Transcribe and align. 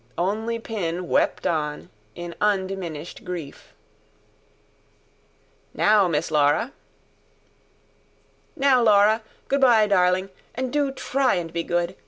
Only 0.17 0.57
Pin 0.57 1.07
wept 1.07 1.45
on, 1.45 1.91
in 2.15 2.33
undiminished 2.41 3.23
grief. 3.23 3.75
"Now, 5.75 6.07
Miss 6.07 6.31
Laura." 6.31 6.73
"Now, 8.55 8.81
Laura. 8.81 9.21
Good 9.47 9.61
bye, 9.61 9.85
darling. 9.85 10.31
And 10.55 10.73
do 10.73 10.89
try 10.91 11.35
and 11.35 11.53
be 11.53 11.61
good. 11.61 11.95